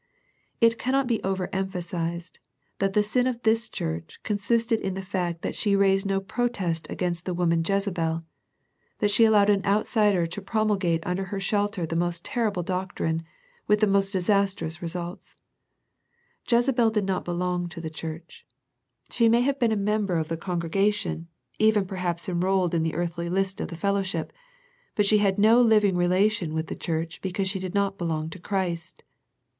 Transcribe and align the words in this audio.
It 0.59 0.79
cannot 0.79 1.05
be 1.05 1.21
over 1.21 1.47
emphasized 1.53 2.39
that 2.79 2.93
the 2.93 3.03
sin 3.03 3.27
of 3.27 3.39
this 3.43 3.69
church 3.69 4.19
consisted 4.23 4.79
in 4.79 4.95
the 4.95 5.03
fact 5.03 5.43
that 5.43 5.53
she 5.53 5.75
raised 5.75 6.07
no 6.07 6.19
protest 6.19 6.87
against 6.89 7.25
the 7.25 7.35
woman 7.35 7.63
Jezebel, 7.63 8.23
that 8.97 9.11
she 9.11 9.25
allowed 9.25 9.51
an 9.51 9.63
outsider 9.63 10.25
to 10.25 10.41
pro 10.41 10.65
mulgate 10.65 11.03
under 11.05 11.25
her 11.25 11.39
shelter 11.39 11.85
the 11.85 11.95
most 11.95 12.25
terrible 12.25 12.63
doctrine, 12.63 13.21
with 13.67 13.79
the 13.79 13.85
most 13.85 14.09
disastrous 14.11 14.81
results. 14.81 15.35
Jezebel 16.49 16.89
did 16.89 17.05
not 17.05 17.23
belong 17.23 17.69
to 17.69 17.79
the 17.79 17.91
church. 17.91 18.43
She 19.11 19.29
may 19.29 19.41
have 19.41 19.59
been 19.59 19.71
a 19.71 19.77
member 19.77 20.15
of 20.15 20.29
the 20.29 20.35
congrega 20.35 20.49
1 20.49 20.49
1 20.49 20.55
8 20.57 20.57
A 20.57 20.57
First 20.57 20.73
Century 20.73 20.89
Message 20.89 20.95
tion, 21.21 21.25
even 21.59 21.85
perhaps 21.85 22.27
enrolled 22.27 22.73
on 22.73 22.81
the 22.81 22.95
earthly 22.95 23.29
list 23.29 23.61
of 23.61 23.67
the 23.67 23.75
fellowship, 23.75 24.33
but 24.95 25.05
she 25.05 25.19
had 25.19 25.37
no 25.37 25.61
living 25.61 25.95
re 25.95 26.07
lation 26.07 26.53
with 26.53 26.65
the 26.65 26.75
church 26.75 27.21
because 27.21 27.47
she 27.47 27.59
did 27.59 27.75
not 27.75 27.99
be 27.99 28.05
long 28.05 28.31
to 28.31 28.39
Christ. 28.39 29.03